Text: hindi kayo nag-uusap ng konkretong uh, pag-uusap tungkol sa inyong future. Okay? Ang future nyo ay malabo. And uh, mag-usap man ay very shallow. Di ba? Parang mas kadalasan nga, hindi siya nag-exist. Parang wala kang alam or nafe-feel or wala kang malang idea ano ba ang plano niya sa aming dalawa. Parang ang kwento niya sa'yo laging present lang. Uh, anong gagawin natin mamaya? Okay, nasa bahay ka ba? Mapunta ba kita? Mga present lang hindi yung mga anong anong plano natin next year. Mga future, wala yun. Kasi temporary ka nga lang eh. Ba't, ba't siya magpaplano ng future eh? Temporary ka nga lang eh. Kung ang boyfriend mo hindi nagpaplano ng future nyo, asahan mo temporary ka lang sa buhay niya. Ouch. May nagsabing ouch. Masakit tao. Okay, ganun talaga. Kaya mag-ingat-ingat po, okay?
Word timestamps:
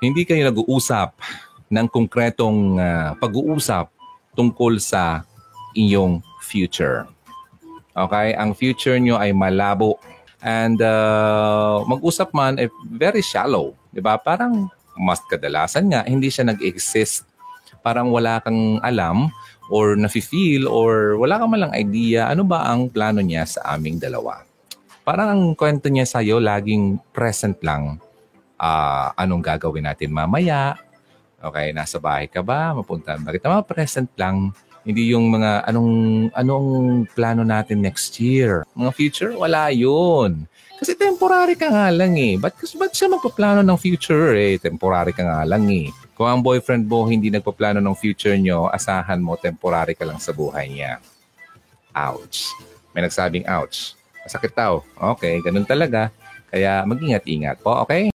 hindi 0.00 0.22
kayo 0.28 0.52
nag-uusap 0.52 1.16
ng 1.72 1.86
konkretong 1.88 2.78
uh, 2.78 3.16
pag-uusap 3.18 3.90
tungkol 4.36 4.76
sa 4.78 5.24
inyong 5.72 6.20
future. 6.44 7.08
Okay? 7.96 8.36
Ang 8.36 8.52
future 8.52 9.00
nyo 9.00 9.16
ay 9.16 9.32
malabo. 9.32 9.96
And 10.44 10.78
uh, 10.78 11.82
mag-usap 11.88 12.30
man 12.36 12.60
ay 12.60 12.68
very 12.92 13.24
shallow. 13.24 13.72
Di 13.90 14.04
ba? 14.04 14.20
Parang 14.20 14.68
mas 14.96 15.20
kadalasan 15.28 15.92
nga, 15.92 16.04
hindi 16.04 16.28
siya 16.28 16.48
nag-exist. 16.48 17.24
Parang 17.80 18.12
wala 18.12 18.40
kang 18.44 18.78
alam 18.84 19.32
or 19.72 19.94
nafe-feel 19.98 20.66
or 20.70 21.18
wala 21.18 21.38
kang 21.38 21.52
malang 21.52 21.74
idea 21.74 22.30
ano 22.30 22.46
ba 22.46 22.66
ang 22.70 22.90
plano 22.90 23.22
niya 23.22 23.46
sa 23.46 23.74
aming 23.76 23.98
dalawa. 23.98 24.42
Parang 25.06 25.28
ang 25.30 25.42
kwento 25.54 25.86
niya 25.86 26.02
sa'yo 26.02 26.42
laging 26.42 26.98
present 27.14 27.58
lang. 27.62 28.02
Uh, 28.56 29.12
anong 29.20 29.44
gagawin 29.44 29.84
natin 29.84 30.12
mamaya? 30.12 30.76
Okay, 31.40 31.70
nasa 31.76 32.00
bahay 32.00 32.26
ka 32.26 32.40
ba? 32.40 32.72
Mapunta 32.72 33.14
ba 33.20 33.30
kita? 33.30 33.52
Mga 33.52 33.68
present 33.68 34.10
lang 34.16 34.56
hindi 34.86 35.10
yung 35.10 35.34
mga 35.34 35.66
anong 35.66 35.92
anong 36.30 36.68
plano 37.10 37.42
natin 37.42 37.82
next 37.82 38.14
year. 38.22 38.62
Mga 38.78 38.90
future, 38.94 39.32
wala 39.34 39.74
yun. 39.74 40.46
Kasi 40.78 40.94
temporary 40.94 41.58
ka 41.58 41.72
nga 41.72 41.88
lang 41.90 42.14
eh. 42.14 42.38
Ba't, 42.38 42.54
ba't 42.54 42.92
siya 42.94 43.10
magpaplano 43.10 43.66
ng 43.66 43.78
future 43.80 44.36
eh? 44.36 44.60
Temporary 44.62 45.10
ka 45.10 45.26
nga 45.26 45.42
lang 45.42 45.66
eh. 45.72 45.90
Kung 46.14 46.28
ang 46.30 46.40
boyfriend 46.44 46.86
mo 46.86 47.08
hindi 47.08 47.32
nagpaplano 47.32 47.80
ng 47.80 47.96
future 47.96 48.36
nyo, 48.38 48.68
asahan 48.70 49.18
mo 49.18 49.34
temporary 49.40 49.98
ka 49.98 50.06
lang 50.06 50.20
sa 50.20 50.30
buhay 50.30 50.68
niya. 50.68 51.00
Ouch. 51.96 52.52
May 52.92 53.08
nagsabing 53.08 53.48
ouch. 53.48 53.96
Masakit 54.22 54.52
tao. 54.52 54.84
Okay, 55.16 55.40
ganun 55.40 55.64
talaga. 55.64 56.12
Kaya 56.52 56.84
mag-ingat-ingat 56.84 57.64
po, 57.64 57.82
okay? 57.82 58.04